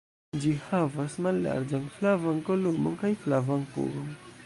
[0.45, 4.15] Ĝi havas mallarĝan flavan kolumon kaj flavan pugon.